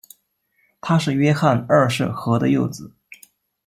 [0.81, 2.91] 他是约翰二世和的幼子。